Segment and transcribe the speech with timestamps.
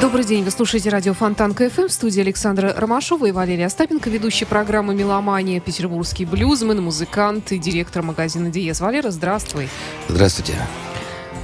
[0.00, 4.44] Добрый день, вы слушаете радио Фонтанка FM в студии Александр Ромашов и Валерий Остапенко, ведущий
[4.44, 8.80] программы «Меломания», петербургский блюзмен, музыкант и директор магазина «Диез».
[8.80, 9.68] Валера, здравствуй.
[10.08, 10.54] Здравствуйте.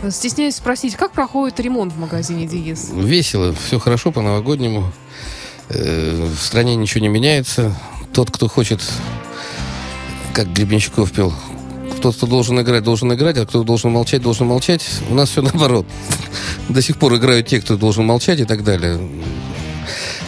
[0.09, 2.91] Стесняюсь спросить, как проходит ремонт в магазине «Диез»?
[2.93, 4.93] Весело, все хорошо по-новогоднему.
[5.69, 7.75] Э, В стране ничего не меняется.
[8.13, 8.81] Тот, кто хочет,
[10.33, 11.35] как Гребенщиков пел,
[12.05, 14.85] тот, кто должен играть, должен играть, а кто должен молчать, должен молчать.
[15.09, 15.87] У нас все наоборот.
[16.69, 19.01] До сих пор играют те, кто должен молчать и так далее.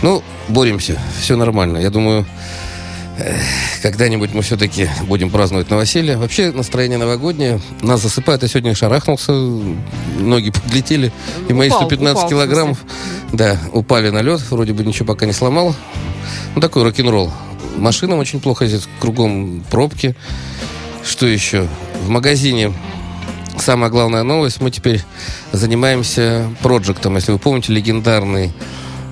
[0.01, 1.77] Ну, боремся, все нормально.
[1.77, 2.25] Я думаю,
[3.19, 3.37] э,
[3.83, 6.17] когда-нибудь мы все-таки будем праздновать новоселье.
[6.17, 7.61] Вообще настроение новогоднее.
[7.83, 8.41] Нас засыпает.
[8.41, 11.13] Я сегодня шарахнулся, ноги подлетели.
[11.51, 12.79] И мои Упал, 115 упал, в килограммов,
[13.35, 14.41] да, упали на лед.
[14.49, 15.77] Вроде бы ничего пока не сломал.
[16.55, 17.31] Ну, такой рок-н-ролл.
[17.77, 20.17] Машинам очень плохо здесь, кругом пробки.
[21.07, 21.69] Что еще?
[22.05, 22.73] В магазине
[23.59, 24.61] самая главная новость.
[24.61, 25.03] Мы теперь
[25.53, 27.15] занимаемся проектом.
[27.15, 28.53] Если вы помните, легендарный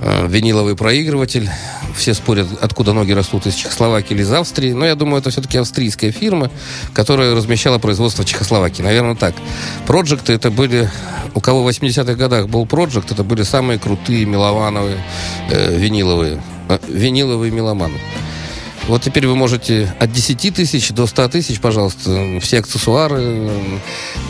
[0.02, 1.48] э, виниловый проигрыватель.
[1.96, 4.72] Все спорят, откуда ноги растут, из Чехословакии или из Австрии.
[4.72, 6.50] Но я думаю, это все-таки австрийская фирма,
[6.92, 8.82] которая размещала производство в Чехословакии.
[8.82, 9.34] Наверное, так.
[9.86, 10.90] Проекты это были...
[11.34, 14.98] У кого в 80-х годах был проект, это были самые крутые меловановые
[15.48, 16.42] э, виниловые.
[16.68, 18.00] э, виниловые меломаны.
[18.86, 23.50] Вот теперь вы можете от 10 тысяч до 100 тысяч, пожалуйста, все аксессуары,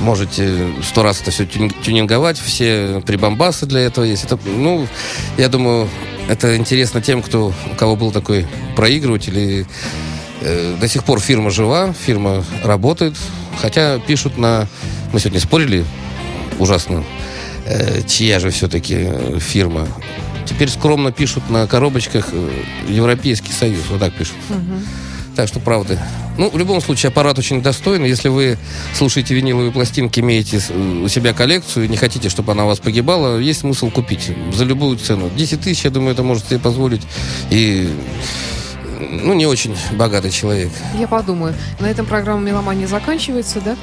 [0.01, 4.25] можете сто раз это все тюнинговать, все прибамбасы для этого есть.
[4.25, 4.87] Это, ну,
[5.39, 5.89] я думаю,
[6.29, 9.39] это интересно тем, кто, у кого был такой проигрыватель.
[9.39, 9.67] И,
[10.41, 13.17] э, до сих пор фирма жива, фирма работает,
[13.61, 14.69] хотя пишут на...
[15.13, 15.85] Мы сегодня спорили
[16.61, 17.03] ужасно,
[17.67, 19.89] э, чья же все-таки э, фирма.
[20.47, 22.51] Теперь скромно пишут на коробочках э,
[22.89, 23.81] Европейский Союз.
[23.91, 24.35] Вот так пишут.
[25.37, 25.99] Так что, правда.
[26.39, 28.09] Ну, в любом случае, аппарат очень достойный.
[28.09, 28.57] Если вы
[28.95, 32.79] слушаете виниловые пластинки, имеете с- у себя коллекцию и не хотите, чтобы она у вас
[32.79, 35.29] погибала, есть смысл купить за любую цену.
[35.37, 37.03] 10 тысяч, я думаю, это может себе позволить.
[37.51, 37.89] И,
[39.11, 40.71] ну, не очень богатый человек.
[40.99, 41.55] Я подумаю.
[41.81, 43.77] На этом программа «Меломания» заканчивается, да?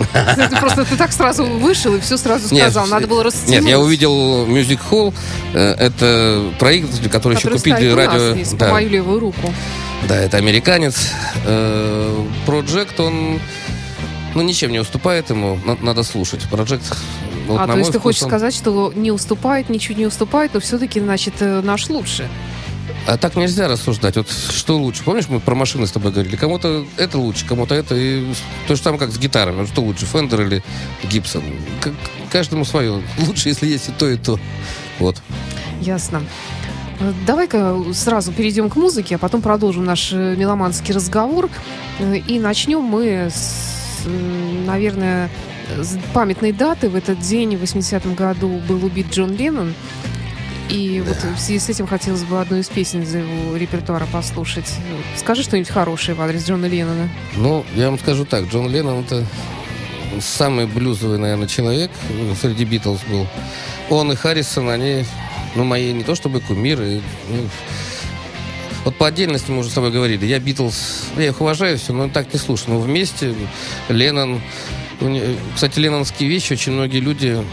[0.47, 2.87] Ты просто ты так сразу вышел и все сразу сказал.
[2.87, 3.49] Надо было растянуть.
[3.49, 5.13] Нет, я увидел Music Hall.
[5.53, 8.33] Э, Это проигрыватель, который, еще купили радио.
[8.33, 8.71] здесь, по да.
[8.71, 9.53] мою левую руку.
[10.07, 11.11] Да, это американец.
[11.45, 13.39] Э, Project, он
[14.33, 15.59] ну, ничем не уступает ему.
[15.65, 16.41] На- Надо слушать.
[16.49, 16.95] Project.
[17.47, 20.53] вот а, то есть ты вкус, хочешь он- сказать, что не уступает, ничуть не уступает,
[20.53, 22.29] но все-таки, значит, э, наш лучше.
[23.07, 24.15] А так нельзя рассуждать.
[24.15, 25.03] Вот что лучше?
[25.03, 26.35] Помнишь, мы про машины с тобой говорили?
[26.35, 27.95] Кому-то это лучше, кому-то это.
[27.95, 28.33] И
[28.67, 29.65] то же самое, как с гитарами.
[29.65, 30.63] Что лучше, Фендер или
[31.03, 31.43] Гибсон?
[32.31, 33.01] Каждому свое.
[33.17, 34.39] Лучше, если есть и то, и то.
[34.99, 35.21] Вот.
[35.81, 36.21] Ясно.
[37.25, 41.49] Давай-ка сразу перейдем к музыке, а потом продолжим наш э, меломанский разговор.
[41.99, 44.05] И начнем мы с,
[44.65, 45.29] наверное,
[45.77, 46.89] с памятной даты.
[46.89, 49.73] В этот день, в 80-м году, был убит Джон Леннон.
[50.71, 54.71] И вот в связи с этим хотелось бы одну из песен из его репертуара послушать.
[55.17, 57.09] Скажи что-нибудь хорошее в адрес Джона Леннона.
[57.35, 58.45] Ну, я вам скажу так.
[58.45, 59.25] Джон Леннон это
[60.21, 61.91] самый блюзовый, наверное, человек.
[62.09, 63.27] э, Среди Битлз был.
[63.89, 65.03] Он и Харрисон, они,
[65.55, 67.01] ну, мои не то чтобы кумиры.
[67.29, 67.49] ну,
[68.85, 70.25] вот по отдельности мы уже с тобой говорили.
[70.25, 72.75] Я Битлз, я их уважаю все, но так не слушаю.
[72.75, 73.35] Но вместе
[73.89, 74.41] Леннон...
[75.55, 77.43] Кстати, леннонские вещи очень многие люди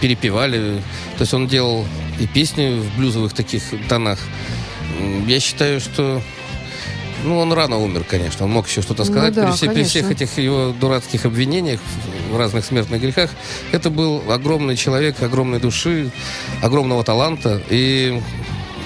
[0.00, 0.82] перепевали.
[1.16, 1.86] То есть он делал
[2.20, 4.18] и песни в блюзовых таких тонах.
[5.26, 6.22] Я считаю, что
[7.24, 8.44] ну, он рано умер, конечно.
[8.44, 11.80] Он мог еще что-то Ну сказать да, при, все- при всех этих его дурацких обвинениях
[12.30, 13.30] в разных смертных грехах.
[13.72, 16.10] Это был огромный человек, огромной души,
[16.62, 17.62] огромного таланта.
[17.70, 18.20] И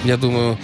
[0.03, 0.57] я думаю,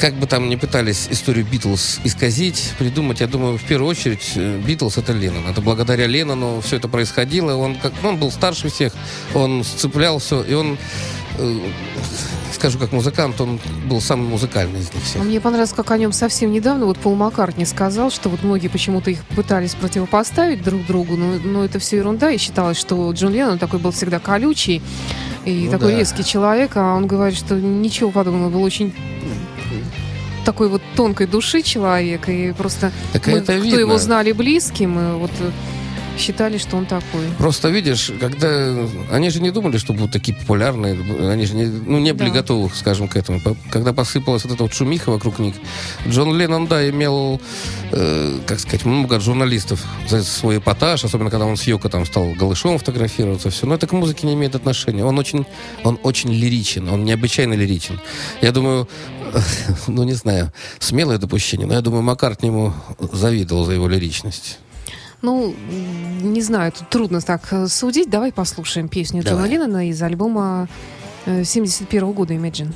[0.00, 4.58] как бы там ни пытались историю Битлз исказить, придумать, я думаю, в первую очередь э,
[4.58, 5.46] Битлз это Леннон.
[5.48, 7.54] Это благодаря Леннону все это происходило.
[7.56, 8.92] Он, как, ну, он был старше всех,
[9.34, 10.78] он сцеплял все, и он,
[11.38, 11.58] э,
[12.52, 15.20] скажу как музыкант, он был самый музыкальный из них всех.
[15.20, 18.68] А мне понравилось, как о нем совсем недавно вот Пол Маккартни сказал, что вот многие
[18.68, 23.32] почему-то их пытались противопоставить друг другу, но, но это все ерунда, и считалось, что Джон
[23.32, 24.82] Леннон такой был всегда колючий
[25.44, 25.98] и Ну такой да.
[25.98, 28.94] резкий человек, а он говорит, что ничего подобного, был очень
[30.44, 33.78] такой вот тонкой души человек, и просто Так мы, это кто видно.
[33.80, 35.50] его знали близким, и вот э,
[36.18, 37.26] считали, что он такой.
[37.38, 38.86] Просто видишь, когда...
[39.10, 40.96] Они же не думали, что будут такие популярные.
[41.30, 42.36] Они же не, ну, не были Да.
[42.36, 43.40] готовы, скажем, к этому.
[43.70, 45.54] Когда посыпалась вот эта вот шумиха вокруг них,
[46.06, 47.40] Джон Леннон, да, имел,
[47.90, 52.32] э, как сказать, много журналистов за свой эпатаж, особенно когда он с Йоко там стал
[52.32, 53.66] голышом фотографироваться, все.
[53.66, 55.04] Но это к музыке не имеет отношения.
[55.04, 55.46] Он очень,
[55.84, 58.00] он очень лиричен, он необычайно лиричен.
[58.40, 58.88] Я думаю,
[59.86, 62.72] ну, не знаю, смелое допущение, но я думаю, Маккартни ему
[63.12, 64.58] завидовал за его лиричность.
[65.22, 65.54] Ну,
[66.20, 68.10] не знаю, тут трудно так э, судить.
[68.10, 69.46] Давай послушаем песню Джона.
[69.46, 70.68] Леннона из альбома
[71.26, 72.74] э, 71 года Imagine.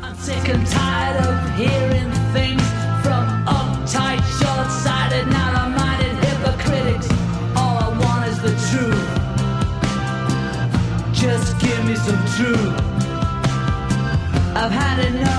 [0.00, 2.62] I'm sick and tired of hearing things
[3.02, 7.08] from uptight, short-sighted, narrow-minded hypocritics.
[7.56, 9.08] All I want is the truth.
[11.12, 12.78] Just give me some truth.
[14.54, 15.31] I've had enough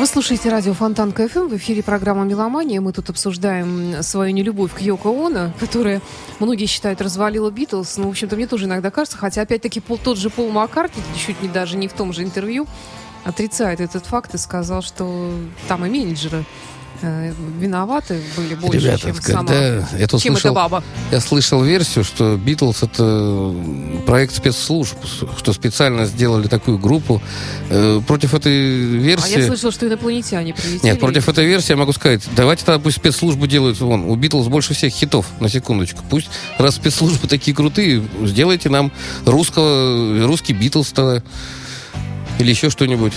[0.00, 1.48] Вы слушаете радио Фонтанка FM.
[1.48, 2.80] В эфире программа «Меломания».
[2.80, 6.00] Мы тут обсуждаем свою нелюбовь к Йоко Оно, которая
[6.38, 7.98] многие считают развалила Битлз.
[7.98, 9.18] Ну, в общем-то, мне тоже иногда кажется.
[9.18, 12.66] Хотя, опять-таки, Пол- тот же Пол Маккартни, чуть не даже не в том же интервью,
[13.24, 15.34] отрицает этот факт и сказал, что
[15.68, 16.46] там и менеджеры
[17.02, 19.88] виноваты были больше, Ребята, чем когда сама...
[19.98, 20.84] я чем слышал, эта баба.
[21.10, 23.54] Я слышал версию, что Битлз это
[24.06, 24.96] проект спецслужб,
[25.38, 27.22] что специально сделали такую группу.
[27.70, 29.38] Э, Против этой А версии...
[29.40, 30.90] я слышала, что инопланетяне прилетели.
[30.90, 34.48] Нет, против этой версии я могу сказать, давайте тогда пусть спецслужбы делают, вон, у Битлз
[34.48, 36.02] больше всех хитов, на секундочку.
[36.08, 36.28] Пусть,
[36.58, 38.92] раз спецслужбы такие крутые, сделайте нам
[39.24, 41.22] русского, русский Битлз тогда.
[42.38, 43.12] Или еще что-нибудь.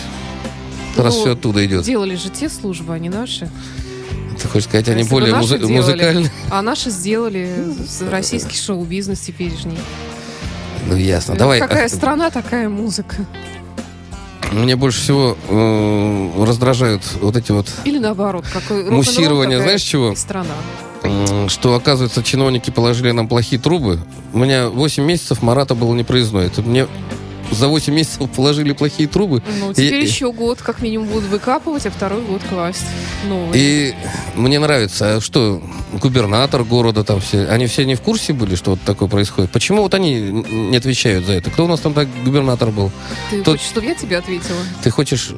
[0.95, 1.83] Раз Ну, все оттуда идет.
[1.83, 3.49] Делали же те службы, а не наши.
[4.41, 6.31] Ты хочешь сказать, они Если более наши музы- делали, музыкальные?
[6.49, 7.49] А наши сделали
[7.87, 9.77] с- российский шоу-бизнес теперешний.
[10.87, 11.33] Ну, ясно.
[11.33, 11.59] Ну, Давай.
[11.59, 13.15] Какая а, страна, такая музыка.
[14.51, 20.13] Мне больше всего э, раздражают вот эти вот Или наоборот, какой Муссирование, знаешь, чего?
[20.15, 20.53] Страна.
[21.47, 23.99] Что, оказывается, чиновники положили нам плохие трубы.
[24.31, 26.45] У меня 8 месяцев Марата было непроездной.
[26.47, 26.87] Это мне
[27.53, 29.41] за 8 месяцев положили плохие трубы.
[29.59, 32.85] Ну, теперь и- еще год как минимум будут выкапывать, а второй год класть.
[33.27, 33.51] Новый.
[33.59, 33.93] И
[34.35, 35.61] мне нравится, а что
[36.01, 39.51] губернатор города там все, они все не в курсе были, что вот такое происходит?
[39.51, 41.49] Почему вот они не отвечают за это?
[41.51, 42.91] Кто у нас там так губернатор был?
[43.29, 44.57] Ты тот- хочешь, чтобы я тебе ответила?
[44.83, 45.31] Ты хочешь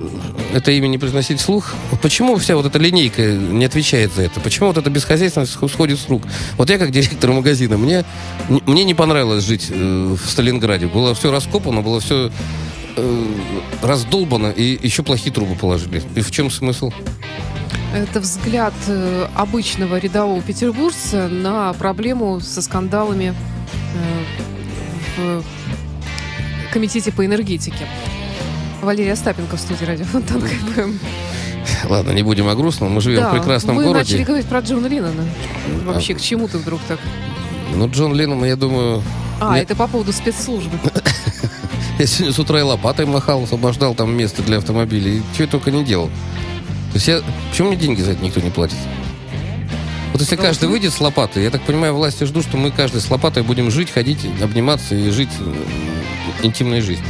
[0.54, 1.74] это имя не произносить вслух?
[2.02, 4.40] Почему вся вот эта линейка не отвечает за это?
[4.40, 6.24] Почему вот эта бесхозяйственность сх- сходит с рук?
[6.58, 8.06] Вот я как директор магазина, мне,
[8.66, 10.88] мне не понравилось жить э, в Сталинграде.
[10.88, 13.26] Было все раскопано, было все э,
[13.82, 16.02] раздолбано, и еще плохие трубы положили.
[16.16, 16.92] И в чем смысл?
[17.94, 23.34] Это взгляд э, обычного рядового петербуржца на проблему со скандалами
[25.18, 27.88] э, в комитете по энергетике.
[28.82, 30.92] Валерий Остапенко в студии радио Фонтанка FM.
[31.90, 32.92] Ладно, не будем о грустном.
[32.92, 34.00] Мы живем Да, в прекрасном мы городе.
[34.12, 35.24] начали говорить про Джона Леннона.
[35.84, 37.00] Вообще, к чему ты вдруг так?
[37.74, 39.02] Ну, Джон Леннон, я думаю...
[39.40, 39.66] А, Нет.
[39.66, 40.78] это по поводу спецслужбы.
[41.98, 45.20] Я сегодня с утра и лопатой махал, освобождал там место для автомобилей.
[45.20, 46.08] И что я только не делал.
[46.08, 47.22] То есть я...
[47.50, 48.78] Почему мне деньги за это никто не платит?
[50.12, 50.50] Вот если Должны.
[50.50, 53.72] каждый выйдет с лопатой, я так понимаю, власти ждут, что мы каждый с лопатой будем
[53.72, 55.54] жить, ходить, обниматься и жить э,
[56.44, 57.08] интимной жизнью.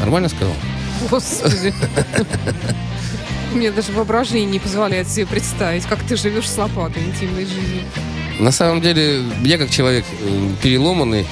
[0.00, 0.54] Нормально сказал?
[1.10, 1.72] Господи.
[3.54, 7.84] Мне даже воображение не позволяет себе представить, как ты живешь с лопатой интимной жизнью.
[8.38, 11.26] На самом деле, я как человек э, переломанный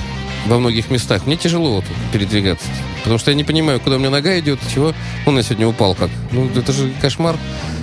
[0.47, 2.67] во многих местах, мне тяжело вот передвигаться.
[2.99, 4.95] Потому что я не понимаю, куда у меня нога идет, чего.
[5.27, 6.11] Он я сегодня упал как.
[6.33, 7.37] Ну, это же кошмар.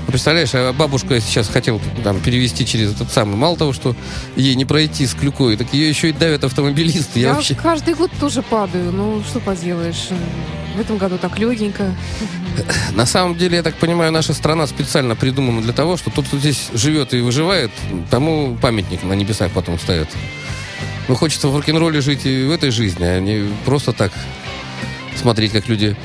[0.05, 3.35] Ну, Представляешь, а бабушка сейчас хотела там перевести через этот самый.
[3.35, 3.95] Мало того, что
[4.35, 7.19] ей не пройти с клюкой, так ее еще и давят автомобилисты.
[7.19, 7.55] Я, Я вообще...
[7.55, 8.91] каждый год тоже падаю.
[8.91, 10.09] Ну, что поделаешь.
[10.75, 11.95] В этом году так легенько.
[12.93, 16.37] На самом деле, я так понимаю, наша страна специально придумана для того, что тот, кто
[16.37, 17.71] здесь живет и выживает,
[18.09, 20.09] тому памятник на небесах потом ставят.
[21.07, 24.11] Ну, хочется в рок-н-ролле жить и в этой жизни, а не просто так
[25.15, 25.95] смотреть, как люди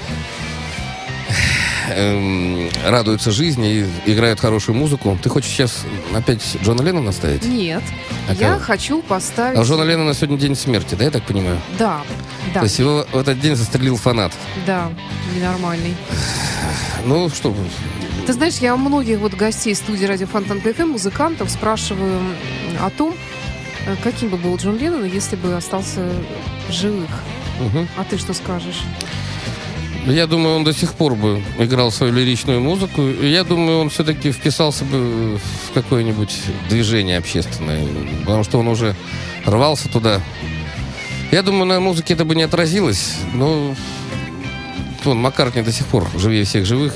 [1.94, 5.18] эм, радуются жизни и играют хорошую музыку.
[5.22, 7.44] Ты хочешь сейчас опять Джона Леннона ставить?
[7.44, 7.82] Нет.
[8.28, 8.60] А я кого?
[8.60, 9.56] хочу поставить...
[9.58, 11.58] А у Джона Леннона сегодня день смерти, да, я так понимаю?
[11.78, 12.02] Да,
[12.52, 14.32] да, То есть его в этот день застрелил фанат.
[14.66, 14.90] да,
[15.34, 15.94] ненормальный.
[17.06, 17.56] Ну, что,
[18.26, 22.20] Ты знаешь, я у многих вот гостей студии радио Фонтанка FM, музыкантов, спрашиваю
[22.78, 23.14] о том,
[24.02, 26.12] каким бы был Джон Леннон, если бы остался в
[26.70, 27.10] живых.
[27.60, 27.88] мгм.
[27.96, 28.82] А ты что скажешь?
[30.06, 33.02] Я думаю, он до сих пор бы играл свою лиричную музыку.
[33.02, 37.86] И я думаю, он все-таки вписался бы в какое-нибудь движение общественное.
[38.20, 38.96] Потому что он уже
[39.44, 40.20] рвался туда.
[41.30, 43.16] Я думаю, на музыке это бы не отразилось.
[43.34, 43.74] Но
[45.04, 46.94] он, Маккартни до сих пор живее всех живых.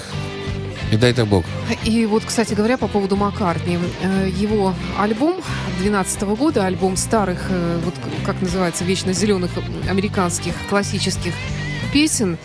[0.95, 1.45] И дай-то Бог.
[1.85, 3.79] И вот, кстати говоря, по поводу Маккартни.
[4.03, 5.35] э, Его альбом
[5.79, 9.51] 2012 года, альбом старых, э, вот как называется, вечно зеленых
[9.91, 11.33] американских классических
[11.93, 12.39] песен,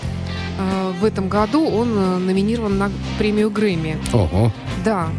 [0.58, 4.00] э, в этом году он номинирован на премию Грэмми.
[4.13, 4.51] Ого.
[4.84, 5.10] Да,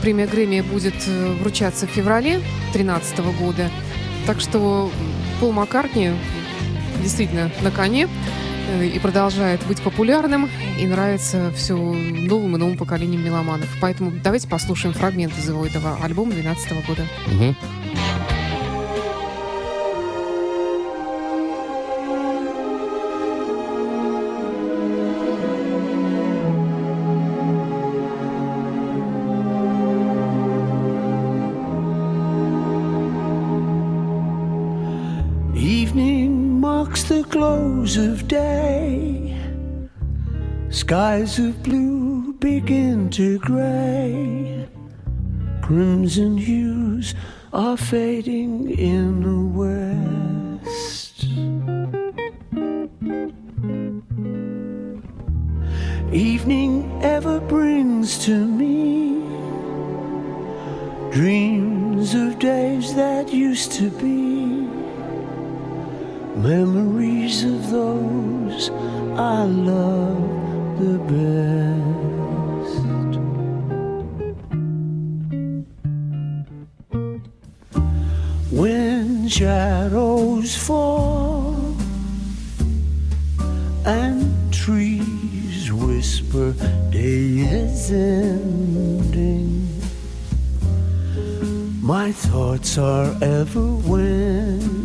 [0.00, 0.94] премия Грэмми будет
[1.40, 2.38] вручаться в феврале
[2.72, 3.70] 2013 года.
[4.26, 4.90] Так что
[5.40, 6.12] Пол Маккартни
[7.02, 8.08] действительно на коне
[8.82, 13.68] и продолжает быть популярным и нравится все новым и новым поколениям меломанов.
[13.80, 17.06] Поэтому давайте послушаем фрагмент из его этого альбома 2012 года.
[17.26, 17.56] Мгм.
[37.62, 39.36] Close of day.
[40.70, 44.66] Skies of blue begin to gray.
[45.62, 47.14] Crimson hues
[47.52, 51.24] are fading in the west.
[56.12, 59.22] Evening ever brings to me
[61.12, 64.21] dreams of days that used to be.
[66.42, 68.70] Memories of those
[69.16, 70.18] I love
[70.80, 72.82] the best.
[78.50, 81.76] When shadows fall
[83.86, 86.54] and trees whisper
[86.90, 89.68] day is ending.
[91.80, 94.81] My thoughts are ever wending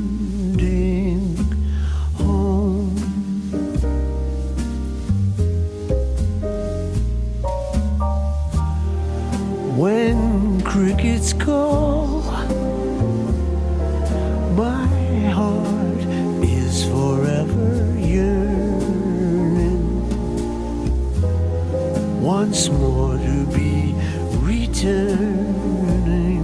[22.69, 23.93] more to be
[24.41, 26.43] returning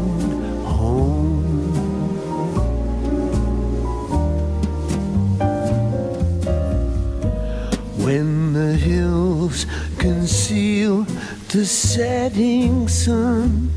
[0.64, 1.44] home.
[8.04, 9.66] When the hills
[9.98, 11.06] conceal
[11.54, 13.70] the setting sun.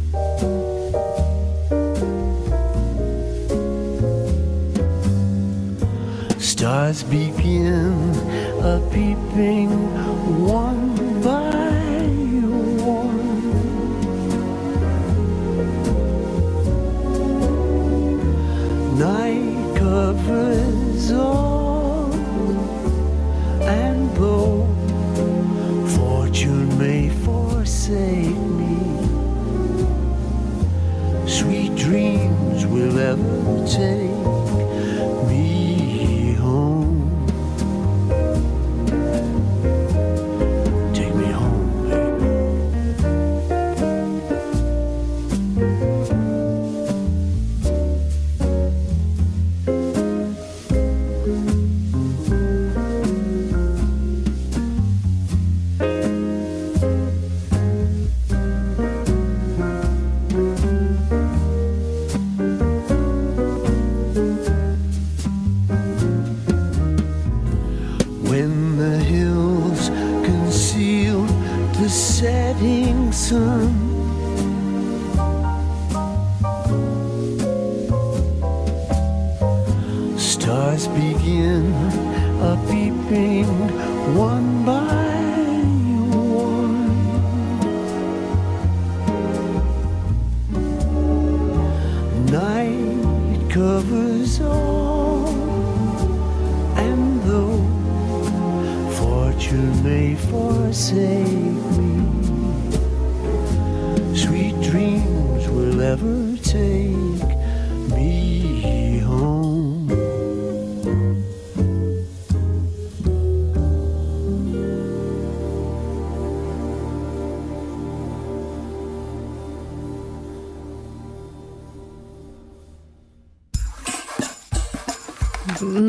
[6.38, 7.25] Stars begin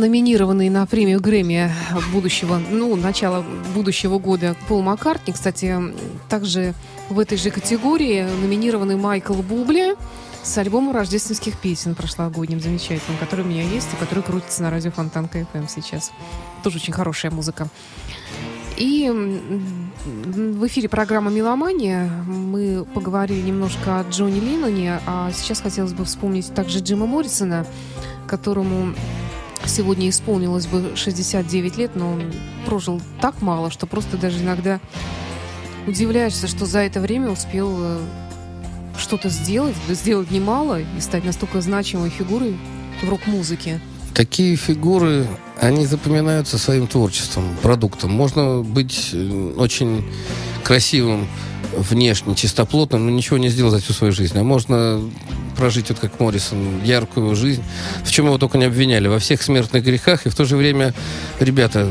[0.07, 1.69] номинированный на премию Грэмми
[2.13, 3.43] будущего, ну, начала
[3.75, 5.33] будущего года Пол Маккартни.
[5.33, 5.75] Кстати,
[6.29, 6.73] также
[7.09, 9.95] в этой же категории номинированный Майкл Бубли
[10.43, 14.91] с альбомом рождественских песен прошлогодним, замечательным, который у меня есть и который крутится на радио
[14.91, 16.11] Фонтанка FM сейчас.
[16.63, 17.67] Тоже очень хорошая музыка.
[18.77, 26.05] И в эфире программа «Меломания» мы поговорили немножко о Джонни Ленноне, а сейчас хотелось бы
[26.05, 27.65] вспомнить также Джима Моррисона,
[28.27, 28.93] которому
[29.67, 32.33] сегодня исполнилось бы 69 лет, но он
[32.65, 34.79] прожил так мало, что просто даже иногда
[35.87, 37.99] удивляешься, что за это время успел э,
[38.97, 42.57] что-то сделать, сделать немало и стать настолько значимой фигурой
[43.01, 43.79] в рок-музыке.
[44.13, 45.27] Такие фигуры,
[45.59, 48.11] они запоминаются своим творчеством, продуктом.
[48.11, 50.03] Можно быть э, очень
[50.63, 51.27] красивым
[51.77, 54.37] внешне, чистоплотным, но ничего не сделать за всю свою жизнь.
[54.37, 55.01] А можно
[55.55, 57.63] прожить, вот как Моррисон, яркую жизнь,
[58.03, 60.25] в чем его только не обвиняли, во всех смертных грехах.
[60.25, 60.93] И в то же время,
[61.39, 61.87] ребята,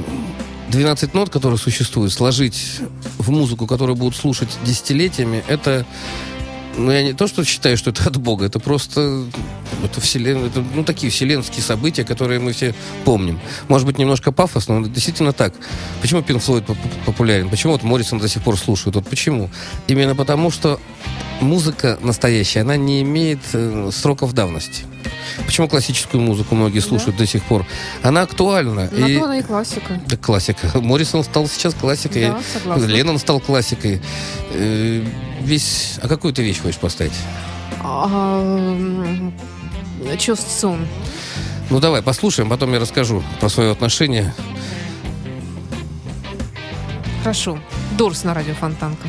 [0.68, 2.80] 12 нот, которые существуют, сложить
[3.18, 5.86] в музыку, которую будут слушать десятилетиями, это
[6.76, 9.24] ну, я не то, что считаю, что это от Бога, это просто
[9.84, 10.44] это вселен...
[10.44, 13.40] это, ну, такие вселенские события, которые мы все помним.
[13.68, 15.54] Может быть, немножко пафосно, но действительно так.
[16.00, 17.48] Почему Пинк Флойд поп- популярен?
[17.48, 18.96] Почему вот Моррисон до сих пор слушают?
[18.96, 19.50] Вот почему?
[19.86, 20.80] Именно потому, что
[21.40, 24.84] музыка настоящая, она не имеет э, сроков давности.
[25.44, 27.64] Почему классическую музыку многие слушают до сих пор?
[28.02, 28.88] Она актуальна.
[28.90, 30.00] На И- то она и классика.
[30.06, 30.70] да, классика.
[30.80, 32.26] Моррисон стал сейчас классикой.
[32.28, 32.84] Да, согласна.
[32.86, 34.00] Леннон стал классикой.
[34.52, 35.04] Э,
[35.42, 35.98] весь...
[36.02, 37.12] А какую ты вещь хочешь поставить?
[40.18, 40.86] Just Сон.
[41.70, 44.32] Ну, давай, послушаем, потом я расскажу про свое отношение.
[47.22, 47.58] Хорошо.
[47.98, 49.08] Дорс на радио Фонтанка.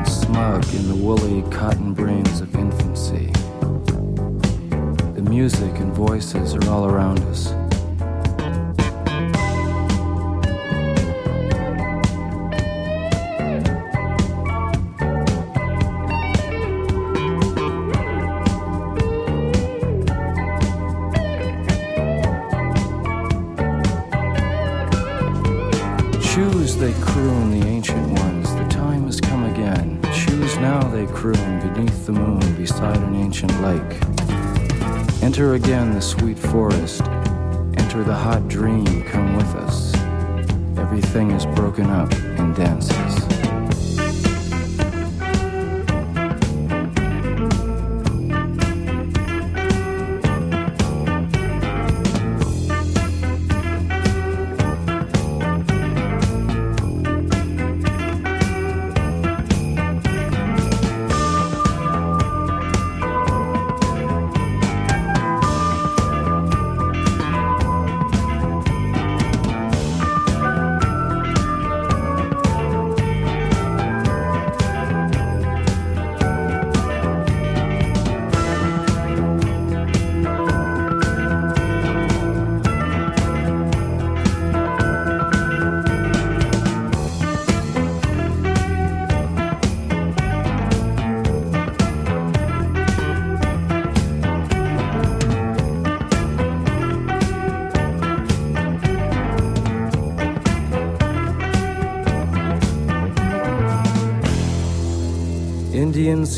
[0.31, 3.27] smug in the woolly cotton brains of infancy.
[5.13, 7.60] The music and voices are all around us.
[31.33, 35.23] Croon, beneath the moon, beside an ancient lake.
[35.23, 37.01] Enter again the sweet forest.
[37.77, 39.93] Enter the hot dream, come with us.
[40.77, 43.30] Everything is broken up and dances.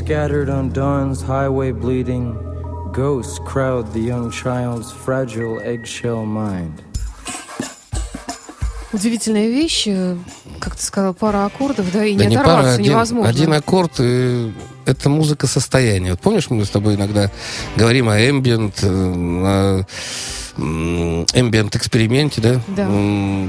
[0.03, 2.35] Scattered on dawn's highway bleeding,
[2.91, 6.81] ghosts crowd the young child's fragile eggshell mind.
[8.91, 10.17] Удивительная вещь, э,
[10.59, 13.29] как ты сказал, пара аккордов, да, и Да не не оторваться пара, один, невозможно.
[13.29, 14.53] один аккорд, и
[14.85, 16.11] это музыка состояния.
[16.11, 17.31] Вот помнишь, мы с тобой иногда
[17.75, 19.83] говорим о ambient, э, о
[20.63, 22.61] ambient эксперименте, да?
[22.67, 22.87] Да.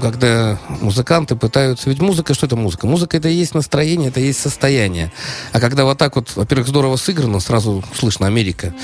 [0.00, 1.88] Когда музыканты пытаются...
[1.90, 2.86] Ведь музыка, что это музыка?
[2.86, 5.12] Музыка это и есть настроение, это и есть состояние.
[5.52, 8.74] А когда вот так вот, во-первых, здорово сыграно, сразу слышно Америка.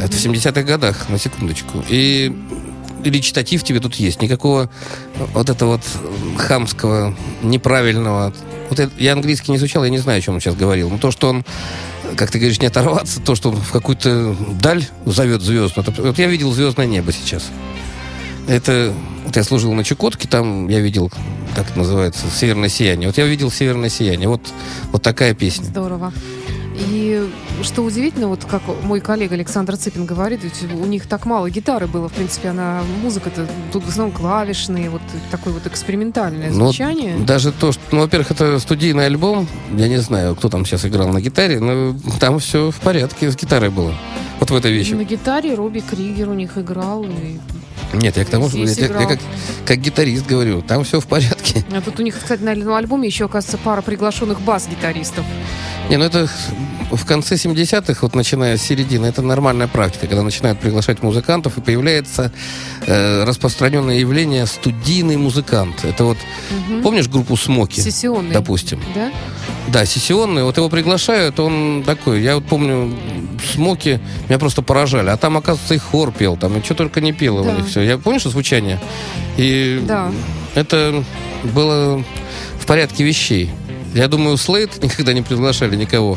[0.00, 1.84] Это в 70-х годах, на секундочку.
[1.88, 2.36] И
[3.04, 4.20] речитатив тебе тут есть.
[4.22, 4.68] Никакого
[5.32, 5.82] вот этого вот
[6.38, 8.32] хамского, неправильного.
[8.68, 10.90] Вот это- я английский не изучал, я не знаю, о чем он сейчас говорил.
[10.90, 11.44] Но то, что он,
[12.16, 15.76] как ты говоришь, не оторваться, то, что в какую-то даль зовет звезд.
[15.78, 17.50] это- вот я видел звездное небо сейчас.
[18.48, 18.92] Это...
[19.24, 21.10] Вот я служил на Чукотке, там я видел,
[21.56, 23.08] как это называется, северное сияние.
[23.08, 24.28] Вот я увидел северное сияние.
[24.28, 24.40] Вот,
[24.92, 25.64] вот такая песня.
[25.64, 26.12] Здорово.
[26.78, 27.28] И
[27.62, 31.86] что удивительно, вот как мой коллега Александр Цыпин говорит, ведь у них так мало гитары
[31.86, 37.16] было, в принципе, она музыка-то тут в основном клавишные, вот такое вот экспериментальное Ну, звучание.
[37.18, 39.48] Даже то, что, ну, во-первых, это студийный альбом.
[39.74, 43.36] Я не знаю, кто там сейчас играл на гитаре, но там все в порядке с
[43.36, 43.94] гитарой было.
[44.38, 44.92] Вот в этой вещи.
[44.92, 47.04] На гитаре Робби Кригер у них играл.
[47.04, 47.38] И...
[47.98, 49.18] Нет, я к тому, что я, я- я как,
[49.64, 51.64] как гитарист говорю, там все в порядке.
[51.76, 55.24] А тут у них, кстати, на альбоме еще, оказывается, пара приглашенных бас-гитаристов.
[55.90, 56.28] Не, ну это
[56.90, 61.60] в конце 70-х, вот начиная с середины, это нормальная практика, когда начинают приглашать музыкантов, и
[61.60, 62.32] появляется
[62.86, 65.84] э, распространенное явление студийный музыкант.
[65.84, 66.18] Это вот,
[66.82, 67.80] помнишь группу Смоки?
[67.80, 68.32] Сессионные.
[68.32, 68.80] Допустим.
[68.94, 69.12] Да?
[69.68, 70.44] Да, сессионный.
[70.44, 72.22] Вот его приглашают, он такой.
[72.22, 72.96] Я вот помню,
[73.52, 75.08] смоки меня просто поражали.
[75.10, 77.50] А там, оказывается, и хор пел, там, и что только не пело Да.
[77.50, 77.80] у них все.
[77.82, 78.80] Я помнишь звучание?
[79.36, 80.12] И Да.
[80.54, 81.02] это
[81.52, 82.02] было
[82.60, 83.50] в порядке вещей.
[83.94, 86.16] Я думаю, Слейд никогда не приглашали никого.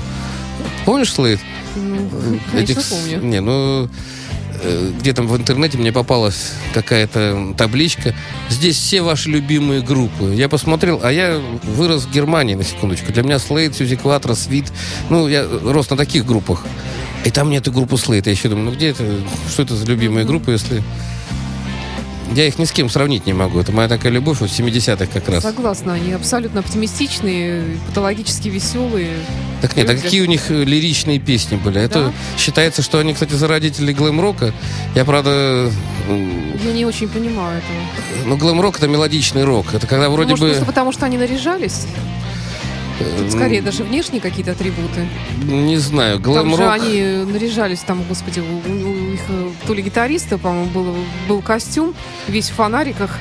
[0.86, 1.39] Помнишь Слейд?
[1.75, 3.19] Ну, конечно, с- помню.
[3.21, 3.88] Не, ну э,
[5.00, 8.13] где там в интернете мне попалась какая-то табличка.
[8.50, 10.34] Здесь все ваши любимые группы.
[10.36, 13.12] Я посмотрел, а я вырос в Германии, на секундочку.
[13.12, 14.72] Для меня Slade, Сьюзи Кватро, Свит.
[15.10, 16.65] Ну, я рос на таких группах.
[17.26, 18.24] И там нету группы Slade.
[18.26, 19.04] Я еще думаю, ну где это?
[19.50, 20.84] Что это за любимые группы, если...
[22.34, 23.60] Я их ни с кем сравнить не могу.
[23.60, 25.44] Это моя такая любовь вот 70-х как раз.
[25.44, 29.13] Согласна, они абсолютно оптимистичные, патологически веселые.
[29.62, 30.04] Так нет, а люди.
[30.04, 31.82] какие у них э, лиричные песни были?
[31.82, 32.13] Это Да?
[32.38, 34.54] считается, что они, кстати, зародители глэм-рока.
[34.96, 35.72] Я, правда,
[36.08, 38.28] Я не очень понимаю этого.
[38.28, 39.74] ну, глэм-рок это мелодичный рок.
[39.74, 40.50] Это когда вроде Может, бы...
[40.50, 41.88] просто потому, что они наряжались?
[43.17, 45.07] Тут скорее даже внешние какие-то атрибуты.
[45.43, 50.38] Не знаю, Там же они наряжались, там, господи, у, у их э, то ли гитариста,
[50.38, 50.95] по-моему, был,
[51.27, 51.93] был костюм,
[52.27, 53.17] весь в фонариках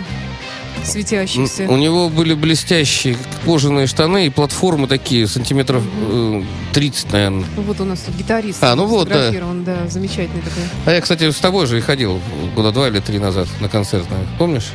[0.85, 1.67] светящийся.
[1.69, 7.45] У него были блестящие кожаные штаны и платформы такие, сантиметров э, 30, наверное.
[7.57, 9.31] Ну, Вот у нас тут гитарист А, ну вот, да.
[9.31, 9.89] да.
[9.89, 10.63] замечательный такой.
[10.87, 12.21] А я, кстати, с тобой же и ходил
[12.55, 14.07] года два или три назад на концерт.
[14.39, 14.69] Помнишь?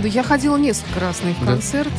[0.00, 1.46] Да я ходила несколько раз на их Да.
[1.46, 1.92] концерт.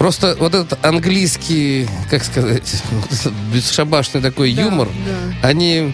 [0.00, 2.82] Просто вот этот английский, как сказать,
[3.52, 5.46] бесшабашный такой Да, юмор, да.
[5.46, 5.92] они,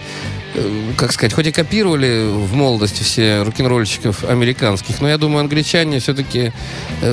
[0.54, 5.98] э, как сказать, хоть и копировали в молодости все рок-н-ролльщиков американских, но я думаю, англичане
[5.98, 6.52] все-таки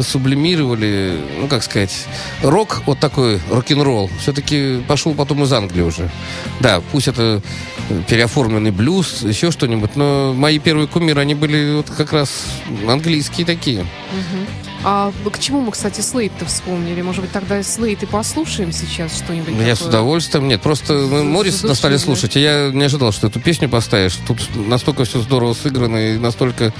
[0.04, 2.06] сублимировали, ну, как сказать,
[2.44, 6.12] рок, вот такой рок-н-ролл, все-таки пошел потом из Англии уже.
[6.60, 7.42] Да, пусть это
[7.90, 12.46] э, переоформленный блюз, еще что-нибудь, но мои первые кумиры, они были вот как раз
[12.88, 13.80] английские такие.
[13.82, 14.46] Мгм.
[14.86, 17.02] А к чему мы, кстати, Слейт-то вспомнили?
[17.02, 20.48] Может быть, тогда Слейт и послушаем сейчас что-нибудь Ну, Я с удовольствием.
[20.48, 22.36] Нет, просто мы с стали слушать.
[22.36, 24.17] И я не ожидал, что эту песню поставишь.
[24.28, 26.74] Тут настолько все здорово сыграно и настолько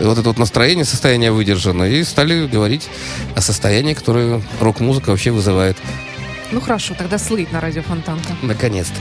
[0.00, 1.84] вот это вот настроение, состояние выдержано.
[1.84, 2.88] И стали говорить
[3.34, 5.78] о состоянии, которое рок-музыка вообще вызывает.
[6.52, 8.36] Ну хорошо, тогда Слейт на радио Фонтанка.
[8.42, 9.00] Наконец-то.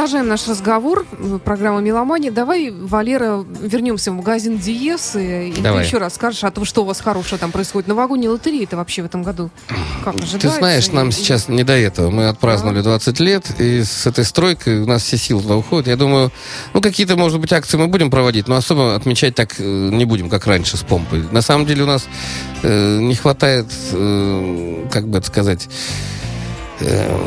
[0.00, 1.04] Продолжаем наш разговор.
[1.44, 2.30] Программа «Меломания».
[2.30, 5.14] Давай, Валера, вернемся в магазин Диес.
[5.14, 5.82] И, и Давай.
[5.82, 7.86] ты еще расскажешь о том, что у вас хорошего там происходит.
[7.86, 9.50] Новогодняя лотерея это вообще в этом году
[10.02, 10.58] как Ты ожидается?
[10.58, 12.08] знаешь, нам сейчас не до этого.
[12.08, 15.86] Мы отпраздновали 20 лет, и с этой стройкой у нас все силы туда уходят.
[15.86, 16.32] Я думаю,
[16.72, 20.30] ну, какие-то, может быть, акции мы будем проводить, но особо отмечать так э, не будем,
[20.30, 21.24] как раньше, с помпой.
[21.30, 22.06] На самом деле у нас
[22.62, 25.68] э, не хватает, э, как бы это сказать,
[26.80, 27.18] э,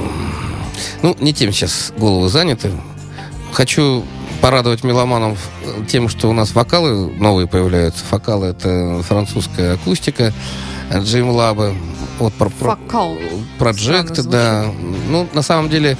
[1.01, 2.71] ну, не тем сейчас головы заняты.
[3.51, 4.03] Хочу
[4.41, 5.39] порадовать меломанов
[5.87, 8.03] тем, что у нас вокалы новые появляются.
[8.11, 10.33] Вокалы— это французская акустика,
[10.93, 11.73] Джим Лаба,
[12.19, 12.77] вот про, про-.
[13.57, 14.65] Проджект, да.
[15.09, 15.97] Ну, на самом деле,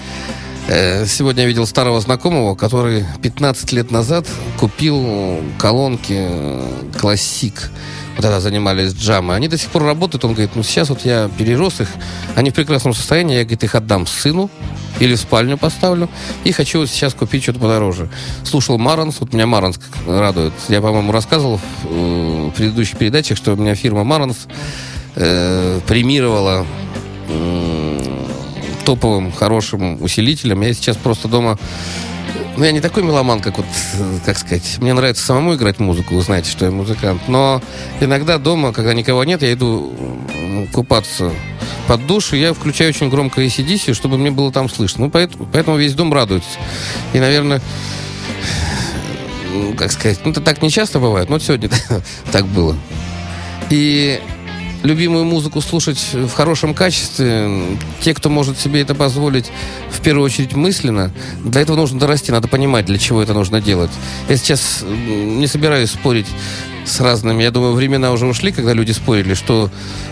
[0.68, 4.28] э, сегодня я видел старого знакомого, который 15 лет назад
[4.60, 6.30] купил колонки
[7.00, 7.54] Classic
[8.16, 10.24] тогда занимались джамой, они до сих пор работают.
[10.26, 11.90] Он говорит, ну сейчас вот я перерос их,
[12.36, 14.50] они в прекрасном состоянии, я, говорит, их отдам сыну
[15.00, 16.10] или в спальню поставлю,
[16.44, 18.10] и хочу сейчас купить что-то подороже.
[18.44, 20.54] Слушал Маранс, вот меня Маранс радует.
[20.70, 24.48] Я, по-моему, рассказывал в, э, в предыдущих передачах, что у меня фирма Маранс
[25.16, 26.66] э, премировала
[27.30, 28.00] м,
[28.86, 30.62] топовым хорошим усилителем.
[30.62, 31.58] Я сейчас просто дома
[32.58, 36.16] ну, я не такой меломан, как вот, э, как сказать, мне нравится самому играть музыку,
[36.16, 37.24] вы знаете, что я музыкант.
[37.28, 37.62] Но
[38.00, 39.94] иногда дома, когда никого нет, я иду
[40.72, 41.32] купаться
[41.88, 45.06] под душ, и я включаю очень громко ACDC, чтобы мне было там слышно.
[45.06, 46.60] Ну, поэтому, поэтому весь дом радуется.
[47.14, 47.62] И, наверное,
[49.78, 51.70] как сказать, ну, это так не часто бывает, но сегодня
[52.32, 52.78] так было.
[53.70, 54.22] И
[54.84, 59.52] любимую музыку слушать в хорошем качестве, те, кто может себе это позволить,
[59.90, 61.12] в первую очередь мысленно,
[61.44, 63.92] для этого нужно дорасти, надо понимать, для чего это нужно делать.
[64.30, 66.28] Я сейчас не собираюсь спорить
[66.86, 67.44] с разными.
[67.44, 69.70] Я думаю, времена уже ушли, когда люди спорили, что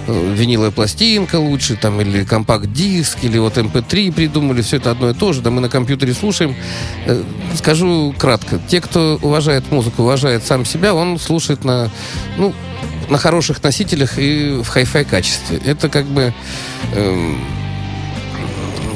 [0.07, 5.13] э, виниловая пластинка лучше, там, или компакт-диск, или вот MP3 придумали, все это одно и
[5.13, 6.55] то же, да мы на компьютере слушаем.
[7.05, 7.23] Э,
[7.55, 8.59] Скажу кратко.
[8.67, 11.89] Те, кто уважает музыку, уважает сам себя, он слушает на,
[12.37, 12.53] ну,
[13.09, 15.59] на хороших носителях и в хай-фай качестве.
[15.65, 16.33] Это как бы
[16.95, 17.37] эм,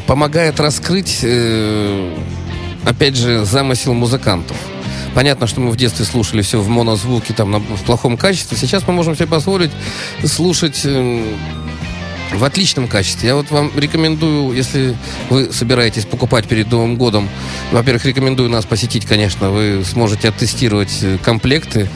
[0.08, 2.18] помогает раскрыть, э,
[2.86, 4.58] опять же, замысел музыкантов.
[5.16, 8.58] Понятно, что мы в детстве слушали все в монозвуке, там, на- в плохом качестве.
[8.58, 9.72] Сейчас мы можем себе позволить
[10.26, 11.24] слушать эм,
[12.38, 13.30] в отличном качестве.
[13.30, 14.96] Я вот вам рекомендую, если
[15.30, 17.30] вы собираетесь покупать перед Новым годом,
[17.72, 19.50] во-первых, рекомендую нас посетить, конечно.
[19.50, 21.90] Вы сможете оттестировать э, комплекты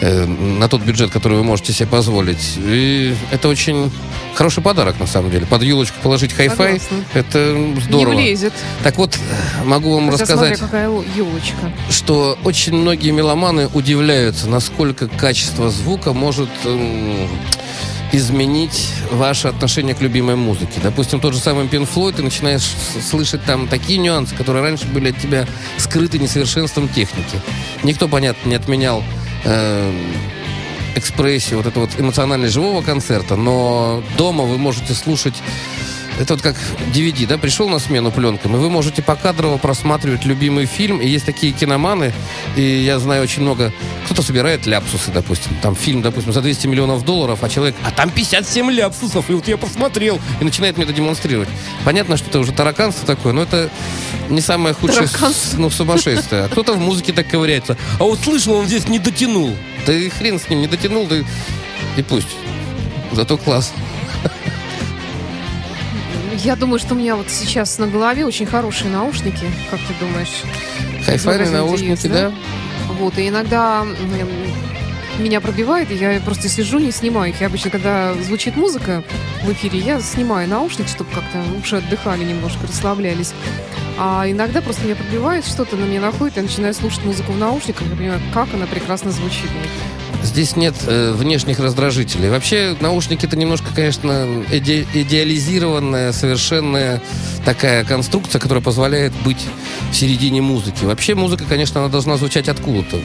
[0.00, 2.58] э, на тот бюджет, который вы можете себе позволить.
[2.58, 3.90] И это очень
[4.34, 5.46] хороший подарок, на самом деле.
[5.46, 6.80] Под елочку положить хай-фай,
[7.14, 8.14] это здорово.
[8.14, 8.52] Не влезет.
[8.82, 11.72] Так вот, э, могу вам Хотя рассказать смотря какая елочка.
[11.90, 17.28] что очень многие меломаны удивляются, насколько качество звука может эм,
[18.12, 20.80] изменить ваше отношение к любимой музыке.
[20.82, 22.64] Допустим, тот же самый Pink Floyd, ты начинаешь
[23.02, 25.46] слышать там такие нюансы, которые раньше были от тебя
[25.78, 27.40] скрыты несовершенством техники.
[27.82, 29.02] Никто, понятно, не отменял
[29.44, 29.94] эм,
[30.94, 35.34] экспрессию, вот это вот эмоционально живого концерта, но дома вы можете слушать
[36.20, 36.56] это вот как
[36.94, 41.26] DVD, да, пришел на смену пленкам, и вы можете покадрово просматривать любимый фильм, и есть
[41.26, 42.12] такие киноманы,
[42.56, 43.72] и я знаю очень много,
[44.06, 48.10] кто-то собирает ляпсусы, допустим, там фильм, допустим, за 200 миллионов долларов, а человек, а там
[48.10, 51.48] 57 ляпсусов, и вот я посмотрел, и начинает мне это демонстрировать.
[51.84, 53.70] Понятно, что это уже тараканство такое, но это
[54.30, 55.08] не самое худшее,
[55.58, 56.44] ну, сумасшествие.
[56.44, 57.76] А кто-то в музыке так ковыряется.
[58.00, 59.54] А вот слышал, он здесь не дотянул.
[59.86, 61.24] Да и хрен с ним, не дотянул, да и-
[61.96, 62.28] и пусть.
[63.12, 63.72] Зато класс.
[66.46, 69.44] Я думаю, что у меня вот сейчас на голове очень хорошие наушники.
[69.68, 70.44] Как ты думаешь?
[71.04, 72.32] Хай-файные наушники, есть, да?
[73.00, 73.84] Вот, и иногда
[75.18, 77.40] меня пробивает, и я просто сижу, не снимаю их.
[77.40, 79.02] Я обычно, когда звучит музыка
[79.42, 83.32] в эфире, я снимаю наушники, чтобы как-то уши отдыхали немножко, расслаблялись.
[83.98, 87.88] А иногда просто меня пробивает, что-то на меня находит, я начинаю слушать музыку в наушниках,
[87.88, 89.50] я понимаю, как она прекрасно звучит.
[90.22, 92.28] Здесь нет э, внешних раздражителей.
[92.30, 97.00] Вообще, наушники это немножко, конечно, иде- идеализированная, совершенная
[97.44, 99.44] такая конструкция, которая позволяет быть
[99.90, 100.84] в середине музыки.
[100.84, 102.98] Вообще, музыка, конечно, она должна звучать откуда-то.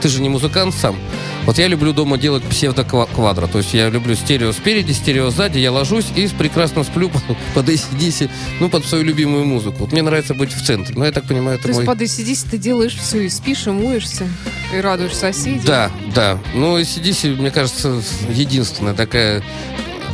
[0.00, 0.96] Ты же не музыкант сам.
[1.44, 3.46] Вот я люблю дома делать псевдоквадро.
[3.46, 5.58] То есть я люблю стерео спереди, стерео сзади.
[5.58, 7.10] Я ложусь и прекрасно сплю
[7.54, 8.30] под, ACDC,
[8.60, 9.78] ну, под свою любимую музыку.
[9.80, 10.94] Вот мне нравится быть в центре.
[10.96, 11.84] Но я так понимаю, это То мой...
[11.84, 14.28] под ACDC ты делаешь все, и спишь, и моешься,
[14.74, 15.62] и радуешь соседей.
[15.64, 16.38] Да, да.
[16.54, 19.42] Ну, ACDC, мне кажется, единственная такая...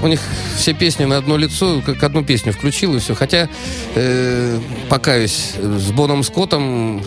[0.03, 0.21] У них
[0.57, 3.15] все песни на одно лицо, как одну песню включил и все.
[3.15, 3.49] Хотя,
[3.95, 7.03] э, покаюсь, с Боном Скоттом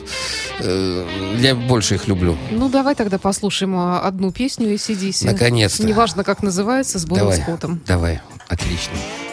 [0.60, 1.08] э,
[1.40, 2.38] я больше их люблю.
[2.52, 5.26] Ну, давай тогда послушаем а, одну песню ACDC.
[5.26, 5.86] Наконец-то.
[5.86, 7.82] Неважно, как называется, с Боном Давай, Скоттом.
[7.86, 8.94] давай, отлично.
[8.94, 9.27] Thank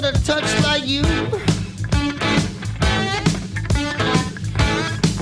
[0.00, 1.02] get a touch like you.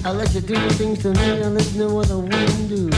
[0.05, 2.89] I let you do things to me, I like to know what the wind do.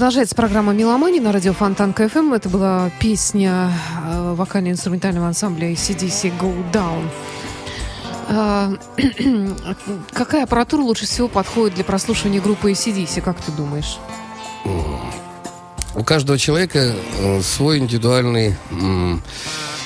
[0.00, 2.32] Продолжается программа «Меломани» на радио Фонтан КФМ.
[2.32, 3.70] Это была песня
[4.02, 7.06] э, вокально-инструментального ансамбля ACDC «Go Down».
[8.30, 8.72] А,
[10.14, 13.98] Какая аппаратура лучше всего подходит для прослушивания группы ACDC, как ты думаешь?
[15.94, 18.54] У каждого человека э, свой индивидуальный,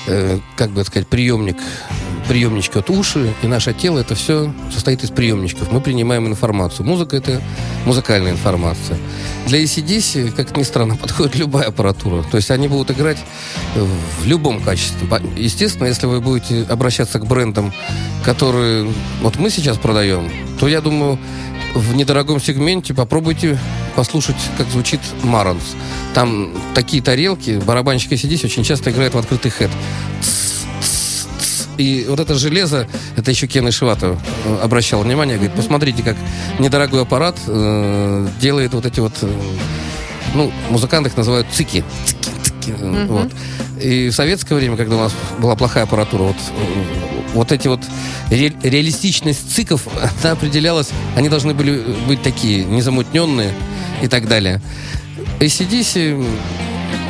[0.06, 1.56] э, как бы сказать, приемник.
[2.28, 5.70] Приемнички от уши и наше тело, это все состоит из приемничков.
[5.70, 6.86] Мы принимаем информацию.
[6.86, 7.40] Музыка– это
[7.84, 8.98] музыкальная информация.
[9.46, 12.22] Для ACDC, как ни странно, подходит любая аппаратура.
[12.22, 13.18] То есть они будут играть
[13.74, 15.06] в любом качестве.
[15.36, 17.72] Естественно, если вы будете обращаться к брендам,
[18.24, 21.18] которые вот мы сейчас продаем, то я думаю,
[21.74, 23.58] в недорогом сегменте попробуйте
[23.96, 25.74] послушать, как звучит Маранс.
[26.14, 29.70] Там такие тарелки, барабанщик ACDC очень часто играет в открытый хэт.
[31.76, 36.16] И вот это железо, это еще Кен Ишиватов э, обращал внимание, говорит, посмотрите, как
[36.58, 39.28] недорогой аппарат э, делает вот эти вот, э,
[40.34, 41.84] ну, музыканты их называют цики.
[42.04, 43.32] Цики, цики, э, вот.
[43.80, 47.80] И в советское время, когда у нас была плохая аппаратура, вот, э, вот эти вот
[48.30, 49.88] ре- реалистичность циков,
[50.22, 53.52] она определялась, они должны были быть такие, незамутненные
[54.00, 54.60] и так далее.
[55.40, 56.24] ACDC,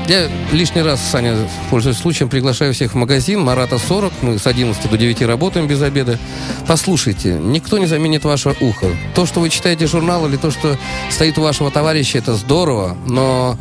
[0.09, 1.37] я лишний раз, Саня,
[1.71, 4.13] пользуясь случаем, приглашаю всех в магазин Марата 40.
[4.23, 6.19] Мы с 11 до 9 работаем без обеда.
[6.67, 8.87] Послушайте, никто не заменит ваше ухо.
[9.15, 10.77] То, что вы читаете журнал или то, что
[11.11, 13.57] стоит у вашего товарища, это здорово, но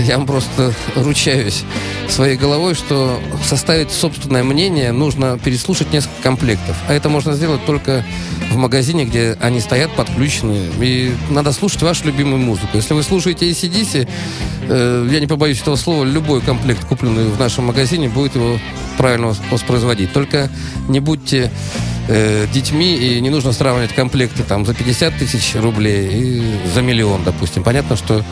[0.00, 1.64] я вам просто ручаюсь
[2.08, 6.76] своей головой, что составить собственное мнение нужно переслушать несколько комплектов.
[6.88, 8.04] А это можно сделать только
[8.50, 10.70] в магазине, где они стоят подключены.
[10.80, 12.68] И надо слушать вашу любимую музыку.
[12.74, 14.08] Если вы слушаете ACDC,
[14.68, 18.58] э, я не побоюсь этого слова, любой комплект, купленный в нашем магазине, будет его
[18.98, 20.12] правильно вос- воспроизводить.
[20.12, 20.48] Только
[20.88, 21.50] не будьте
[22.08, 26.42] э, детьми, и не нужно сравнивать комплекты там за 50 тысяч рублей и
[26.74, 27.62] за миллион, допустим.
[27.62, 28.24] Понятно, что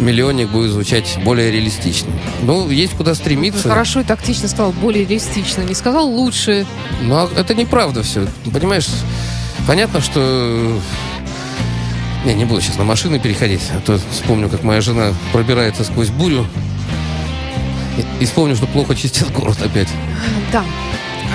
[0.00, 2.10] миллионник будет звучать более реалистично.
[2.42, 3.68] Ну, есть куда стремиться.
[3.68, 5.62] Хорошо и тактично сказал, более реалистично.
[5.62, 6.66] Не сказал лучше.
[7.02, 8.26] Но это неправда все.
[8.52, 8.88] Понимаешь,
[9.66, 10.78] понятно, что...
[12.24, 16.08] Не, не буду сейчас на машины переходить, а то вспомню, как моя жена пробирается сквозь
[16.08, 16.46] бурю.
[17.98, 19.88] И, и вспомню, что плохо чистит город опять.
[20.50, 20.64] Да.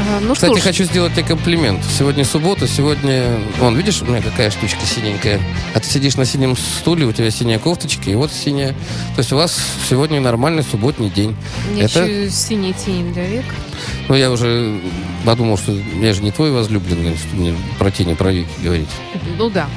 [0.02, 1.82] А, Ну Кстати, что хочу сделать тебе комплимент.
[1.98, 3.38] Сегодня суббота, сегодня...
[3.60, 5.40] Вон, видишь, у меня какая штучка синенькая.
[5.76, 8.70] А ты сидишь на синем стуле, у тебя синяя кофточка, и вот синяя.
[9.16, 9.58] То есть у вас
[9.90, 11.36] сегодня нормальный субботний день.
[11.72, 13.46] мне это- еще синие тени для век.
[14.08, 14.80] Ну, я уже
[15.26, 15.72] подумал, что
[16.02, 18.90] я же не твой возлюбленный, что мне про тени, про веки говорить.
[19.38, 19.68] Ну да.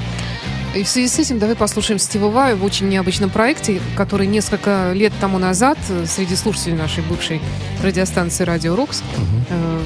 [0.75, 4.93] И в связи с этим давай послушаем Стива Вая в очень необычном проекте, который несколько
[4.95, 7.43] лет тому назад э, среди слушателей нашей бывшей
[7.83, 9.03] радиостанции Радио Рокс
[9.51, 9.81] э,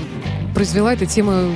[0.55, 1.51] произвела эта тема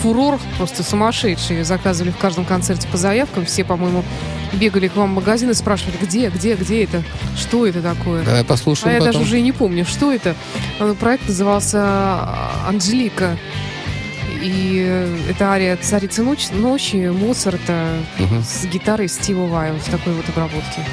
[0.00, 1.58] фурор просто сумасшедший.
[1.58, 3.44] Ее заказывали в каждом концерте по заявкам.
[3.44, 4.02] Все, по-моему,
[4.54, 7.02] бегали к вам в магазин и спрашивали, где, где, где это,
[7.36, 8.24] что это такое.
[8.24, 9.12] Давай А послушаем я потом.
[9.12, 10.34] даже уже и не помню, что это.
[10.78, 13.36] А, Проект назывался а, «Анжелика».
[14.40, 17.88] И это ария «Царицы ночи», ночи Моцарта
[18.18, 18.42] Мгм.
[18.42, 20.84] с гитарой Стива Вая в такой вот обработке.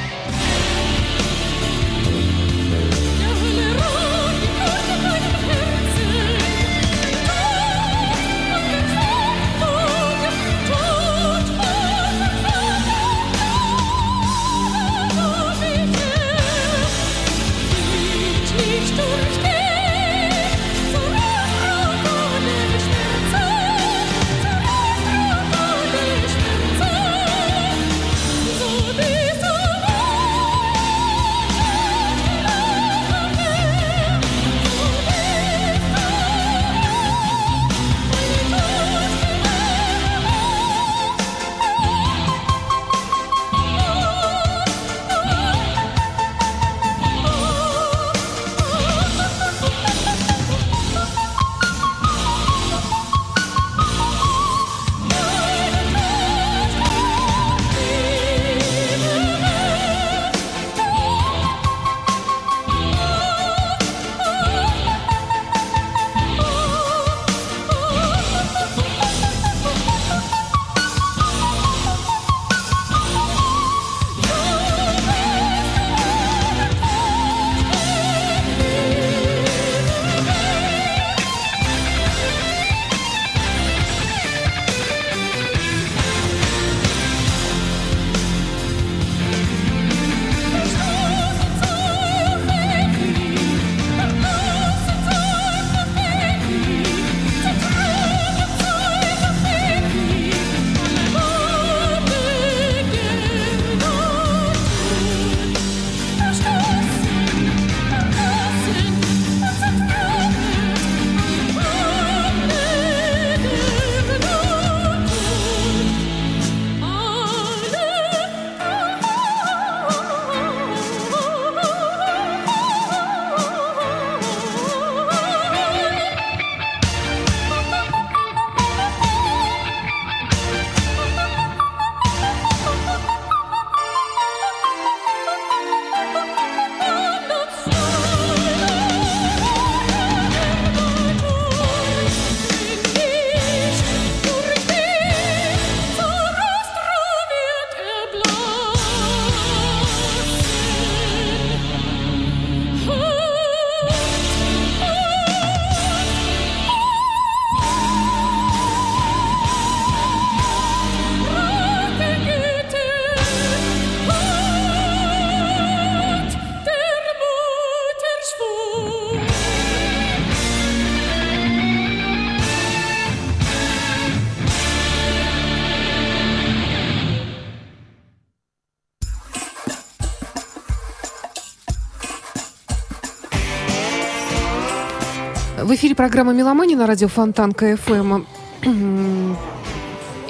[185.98, 188.24] Программа «Меломани» на радио Фонтан КФМ.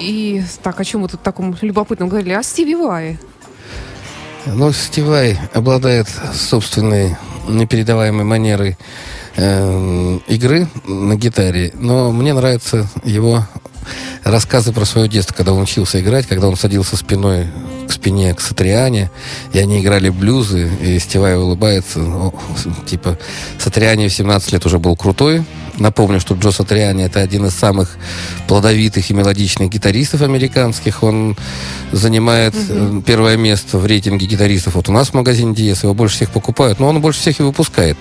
[0.00, 2.32] И так, о чем мы тут таком любопытном говорили?
[2.32, 3.20] О Стиви Вае.
[4.46, 7.16] Ну, Стивай обладает собственной
[7.46, 8.78] непередаваемой манерой
[9.36, 13.44] э, игры на гитаре, но мне нравятся его
[14.24, 17.46] рассказы про свое детство, когда он учился играть, когда он садился спиной
[17.88, 19.10] к спине к Сатриане,
[19.52, 22.34] и они играли блюзы, и Стивай улыбается, ну,
[22.86, 23.18] типа,
[23.58, 25.42] Сатриане в 17 лет уже был крутой.
[25.78, 27.96] Напомню, что Джо Сатриани это один из самых
[28.48, 31.02] плодовитых и мелодичных гитаристов американских.
[31.02, 31.36] Он
[31.92, 34.74] занимает э, первое место в рейтинге гитаристов.
[34.74, 37.42] Вот у нас в магазине Диес его больше всех покупают, но он больше всех и
[37.42, 37.96] выпускает.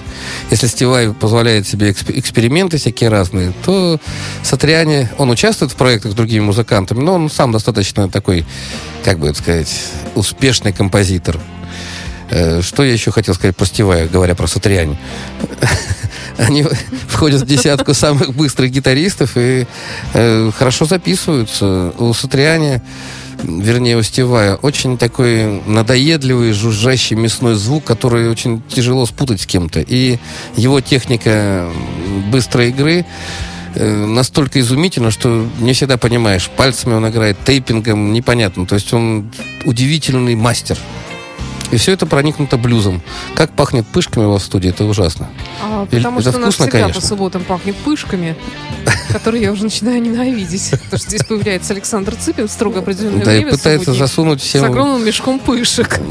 [0.50, 4.00] Если Стивай позволяет себе эксп- эксперименты всякие разные, то
[4.44, 8.46] Сатриани, он участвует в проектах с другими музыкантами, но он сам достаточно такой,
[9.04, 9.74] как бы это сказать,
[10.16, 11.40] успешный композитор.
[12.30, 14.98] Э, Что я еще хотел сказать про Стивая, говоря про Сатриани?
[16.38, 16.64] Они
[17.08, 19.66] входят в десятку самых быстрых гитаристов и
[20.14, 21.94] э, хорошо записываются.
[21.98, 22.82] У Сатриани,
[23.44, 29.82] вернее, у Стивая, очень такой надоедливый, жужжащий мясной звук, который очень тяжело спутать с кем-то.
[29.82, 30.20] И
[30.56, 31.70] его техника
[32.32, 33.06] быстрой игры
[33.74, 38.68] э, настолько изумительно, что не всегда понимаешь, пальцами он играет, тейпингом, непонятно.
[38.68, 39.32] То есть он
[39.66, 40.78] удивительный мастер.
[41.72, 43.02] И все это проникнуто блюзом.
[43.36, 45.28] Как пахнет пышками у вас в студии, это ужасно.
[45.62, 47.02] А, потому это что у нас вкусно, всегда конечно.
[47.02, 48.36] по субботам пахнет пышками,
[49.12, 50.72] которые я уже начинаю ненавидеть.
[50.72, 53.52] Потому что здесь появляется Александр Цыпин в строго определенное Да, время.
[53.52, 54.64] пытается субботник, засунуть С всем...
[54.66, 56.00] огромным мешком пышек.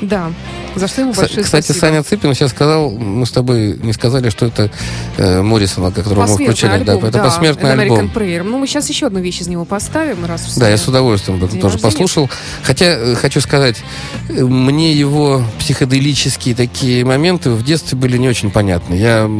[0.00, 0.32] Да,
[0.76, 1.86] за что ему большое Кстати, спасибо.
[1.86, 4.70] Саня Цыпин сейчас сказал, мы с тобой не сказали, что это
[5.16, 6.80] э, Моррисона, которого мы включали.
[6.80, 8.10] альбом, да, это да, посмертный An American альбом.
[8.14, 8.42] Prayer.
[8.42, 11.46] Ну, мы сейчас еще одну вещь из него поставим, раз Да, я с удовольствием бы
[11.48, 11.82] тоже рождения.
[11.82, 12.30] послушал.
[12.62, 13.82] Хотя, э, хочу сказать,
[14.28, 18.94] э, мне его психоделические такие моменты в детстве были не очень понятны.
[18.94, 19.30] Я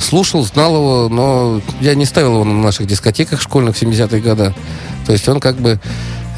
[0.00, 4.54] слушал, знал его, но я не ставил его на наших дискотеках школьных в 70-е годы.
[5.06, 5.78] То есть он как бы...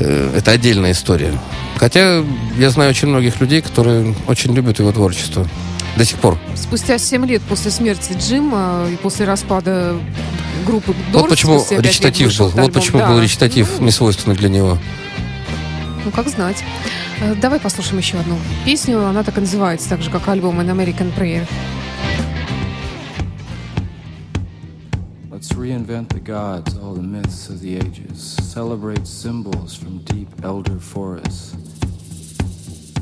[0.01, 1.33] э, Это отдельная история.
[1.81, 2.23] Хотя
[2.59, 5.49] я знаю очень многих людей, которые очень любят его творчество.
[5.97, 6.37] До сих пор.
[6.55, 9.97] Спустя 7 лет после смерти Джима и после распада
[10.67, 12.49] группы Doors, вот почему речитатив был.
[12.49, 12.73] этот Вот альбом.
[12.83, 13.09] почему Да.
[13.09, 14.77] был речитатив не свойственный для него.
[16.05, 16.63] Ну, как знать.
[17.23, 19.03] Э, Давай послушаем еще одну песню.
[19.07, 21.47] Она так и называется, так же, как альбом An American Prayer.
[25.41, 28.37] Let's reinvent the gods, all the myths of the ages.
[28.43, 31.55] Celebrate symbols from deep elder forests.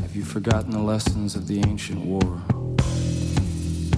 [0.00, 2.40] Have you forgotten the lessons of the ancient war?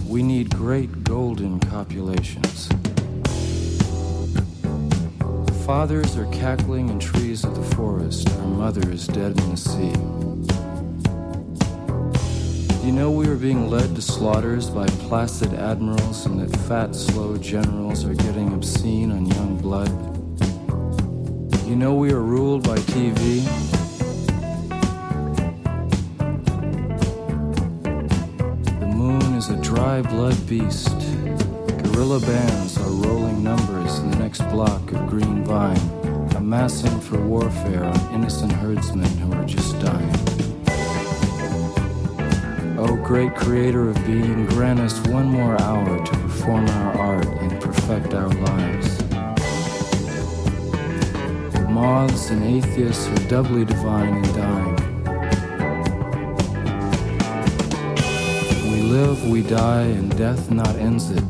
[0.06, 2.70] We need great golden copulations.
[5.18, 9.56] The fathers are cackling in trees of the forest, our mother is dead in the
[9.58, 10.39] sea.
[12.82, 17.36] You know we are being led to slaughters by placid admirals and that fat, slow
[17.36, 19.90] generals are getting obscene on young blood.
[21.68, 23.44] You know we are ruled by TV.
[28.80, 30.98] The moon is a dry blood beast.
[31.84, 35.76] Guerrilla bands are rolling numbers in the next block of green vine,
[36.34, 40.29] amassing for warfare on innocent herdsmen who are just dying.
[42.80, 47.60] O great creator of being, grant us one more hour to perform our art and
[47.60, 48.96] perfect our lives.
[51.52, 54.76] The Moths and atheists are doubly divine and dying.
[58.72, 61.22] We live, we die, and death not ends it.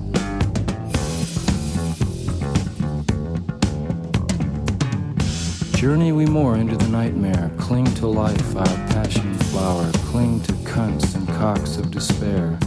[5.76, 11.14] Journey we more into the nightmare, cling to life, our passion flower, cling to cunts
[11.14, 12.58] and cocks of despair.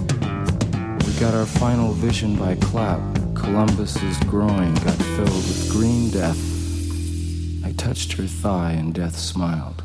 [1.05, 2.99] We got our final vision by clap.
[3.35, 6.39] Columbus's groin got filled with green death.
[7.63, 9.83] I touched her thigh and death smiled.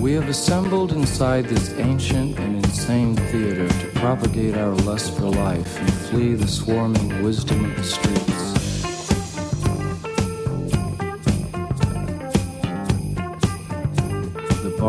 [0.00, 5.78] We have assembled inside this ancient and insane theater to propagate our lust for life
[5.78, 8.51] and flee the swarming wisdom of the streets.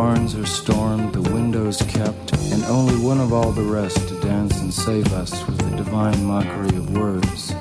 [0.04, 4.60] Barns are stormed, the windows kept, and only one of all the rest to dance
[4.60, 7.56] and save us with the divine mockery of words.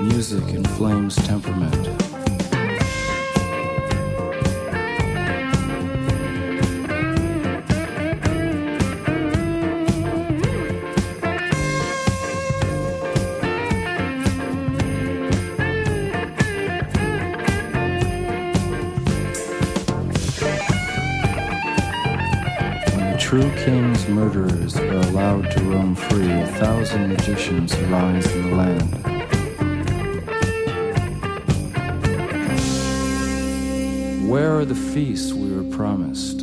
[0.00, 2.01] Music inflames temperament.
[24.12, 28.90] Murderers are allowed to roam free, a thousand magicians arise in the land.
[34.28, 36.42] Where are the feasts we were promised?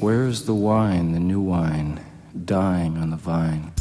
[0.00, 2.00] Where is the wine, the new wine,
[2.44, 3.72] dying on the vine?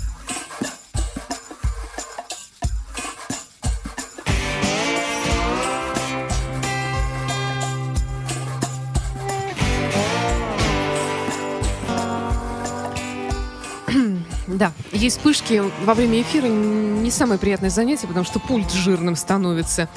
[14.61, 19.89] Да, есть вспышки во время эфира не самое приятное занятие, потому что пульт жирным становится,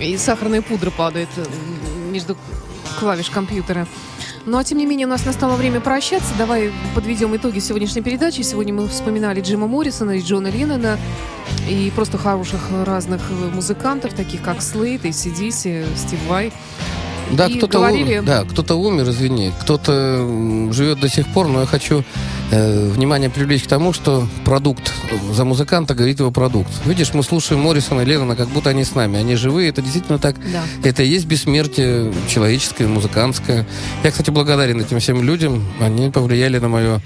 [0.00, 1.44] и сахарная пудра падает э,
[2.10, 2.34] между
[2.98, 3.86] клавиш компьютера.
[4.46, 6.32] Ну а тем не менее у нас настало время прощаться.
[6.38, 8.40] Давай подведем итоги сегодняшней передачи.
[8.40, 10.98] Сегодня мы вспоминали Джима Моррисона и Джона Леннона
[11.68, 13.20] и просто хороших разных
[13.52, 16.54] музыкантов, таких как Слейт, и Сидиси, Стив Вай.
[17.32, 21.66] Да, кто-то говорили- умер, да, кто-то умер, извини, кто-то живет до сих пор, но я
[21.66, 22.02] хочу
[22.50, 24.92] э, внимание привлечь к тому, что продукт
[25.32, 26.70] за музыканта говорит его продукт.
[26.84, 29.18] Видишь, мы слушаем Моррисона и Леннона, как будто они с нами.
[29.18, 30.36] Они живые, это действительно так.
[30.52, 30.62] Да.
[30.82, 33.66] Это и есть бессмертие человеческое, музыкантское.
[34.02, 35.64] Я, кстати, благодарен этим всем людям.
[35.80, 37.00] Они повлияли на мое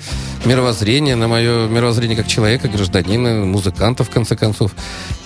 [0.44, 4.72] мировоззрение, на мое мировоззрение как человека, гражданина, музыканта, в конце концов.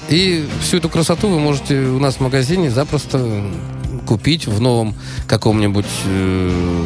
[0.08, 3.42] И всю эту красоту вы можете у нас в магазине запросто
[4.06, 4.94] купить в новом
[5.26, 6.84] каком-нибудь э,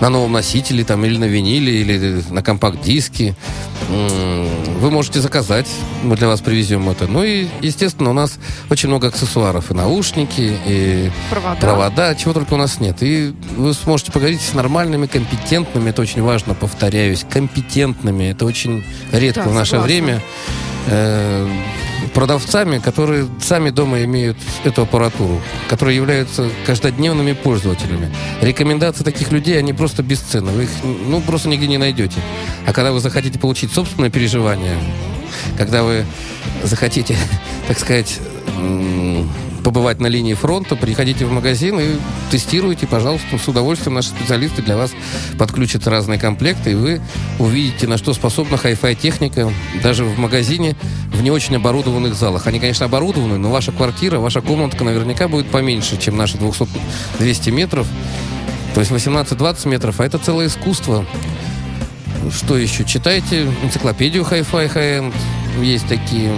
[0.00, 3.34] на новом носителе там или на виниле или на компакт-диске.
[3.88, 5.66] Вы можете заказать,
[6.02, 7.06] мы для вас привезем это.
[7.06, 8.38] Ну и, естественно, у нас
[8.70, 9.70] очень много аксессуаров.
[9.70, 11.60] И наушники, и Провода.
[11.60, 12.98] провода, чего только у нас нет.
[13.02, 18.24] И вы сможете поговорить с нормальными, компетентными, это очень важно, повторяюсь, компетентными.
[18.24, 19.86] Это очень редко Да, в наше согласна.
[19.86, 20.22] время.
[22.14, 28.10] Продавцами, которые сами дома имеют эту аппаратуру, которые являются каждодневными пользователями.
[28.40, 30.50] Рекомендации таких людей, они просто бесценны.
[30.52, 32.20] Вы их ну, просто нигде не найдете.
[32.66, 34.76] А когда вы захотите получить собственное переживание,
[35.56, 36.04] когда вы
[36.62, 37.16] захотите,
[37.68, 38.18] так сказать,
[39.78, 41.96] м, побывать на линии фронта, приходите в магазин и
[42.32, 44.90] тестируйте, пожалуйста, с удовольствием наши специалисты для вас
[45.38, 47.00] подключат разные комплекты, и вы
[47.38, 50.76] увидите, на что способна хай-фай техника даже в магазине
[51.12, 52.48] в не очень оборудованных залах.
[52.48, 56.66] Они, конечно, оборудованы, но ваша квартира, ваша комнатка наверняка будет поменьше, чем наши 200,
[57.20, 57.86] 200 метров.
[58.74, 61.06] То есть 18-20 метров, а это целое искусство.
[62.36, 62.84] Что еще?
[62.84, 65.14] Читайте энциклопедию Hi-Fi High-End.
[65.62, 66.32] Есть такие.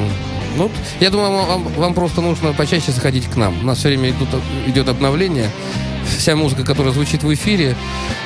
[0.57, 0.71] Ну,
[1.01, 3.59] я думаю, вам, вам просто нужно почаще заходить к нам.
[3.61, 4.29] У нас все время идут,
[4.67, 5.49] идет обновление.
[6.19, 7.77] Вся музыка, которая звучит в эфире,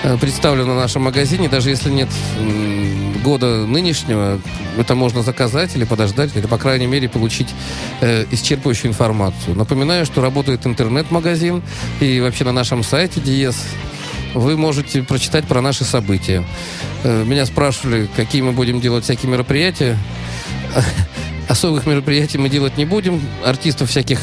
[0.03, 1.49] э, представлена в нашем магазине.
[1.49, 2.09] Даже если нет
[3.23, 4.41] года нынешнего,
[4.79, 7.49] это можно заказать или подождать, или, по крайней мере, получить
[8.01, 9.57] э, исчерпывающую информацию.
[9.57, 11.63] Напоминаю, что работает интернет-магазин,
[12.01, 13.57] и вообще на нашем сайте Диез
[14.35, 16.45] вы можете прочитать про наши события.
[17.03, 19.97] Э, Меня спрашивали, какие мы будем делать всякие мероприятия.
[21.49, 23.21] Особых мероприятий мы делать не будем.
[23.45, 24.19] Артистов всяких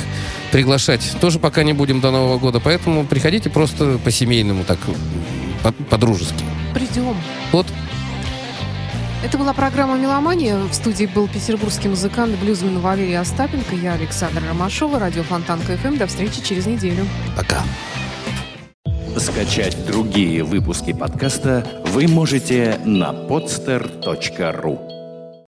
[0.52, 2.60] приглашать тоже пока не будем до Нового года.
[2.60, 4.80] Поэтому приходите просто по-семейному, так,
[5.64, 6.44] по- по-дружески.
[6.74, 7.16] Придем.
[7.52, 7.68] Вот
[9.24, 10.58] Это была программа «Меломания».
[10.58, 13.76] В студии был петербургский музыкант, блюзмен Валерий Остапенко.
[13.76, 15.98] Я Александра Ромашова, радио Фонтанка ФМ.
[15.98, 17.06] До встречи через неделю.
[17.38, 17.62] пока.
[19.18, 24.91] Скачать другие выпуски подкаста вы можете на podster.ru